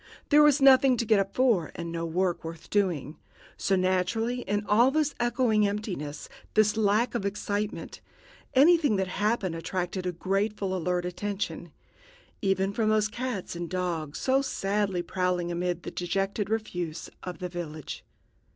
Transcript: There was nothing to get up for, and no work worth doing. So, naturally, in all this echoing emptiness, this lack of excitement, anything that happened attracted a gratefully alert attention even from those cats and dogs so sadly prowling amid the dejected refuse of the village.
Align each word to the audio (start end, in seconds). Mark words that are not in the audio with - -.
There 0.29 0.41
was 0.41 0.59
nothing 0.63 0.97
to 0.97 1.05
get 1.05 1.19
up 1.19 1.35
for, 1.35 1.71
and 1.75 1.91
no 1.91 2.07
work 2.07 2.43
worth 2.43 2.71
doing. 2.71 3.17
So, 3.55 3.75
naturally, 3.75 4.41
in 4.41 4.65
all 4.65 4.89
this 4.89 5.13
echoing 5.19 5.67
emptiness, 5.67 6.27
this 6.55 6.75
lack 6.75 7.13
of 7.13 7.23
excitement, 7.23 8.01
anything 8.55 8.95
that 8.95 9.07
happened 9.09 9.53
attracted 9.53 10.07
a 10.07 10.11
gratefully 10.11 10.73
alert 10.73 11.05
attention 11.05 11.71
even 12.41 12.73
from 12.73 12.89
those 12.89 13.09
cats 13.09 13.55
and 13.55 13.69
dogs 13.69 14.17
so 14.17 14.41
sadly 14.41 15.03
prowling 15.03 15.51
amid 15.51 15.83
the 15.83 15.91
dejected 15.91 16.49
refuse 16.49 17.07
of 17.21 17.37
the 17.37 17.47
village. 17.47 18.03